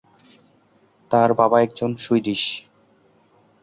[1.11, 2.43] তার বাবা একজন সুইডিশ।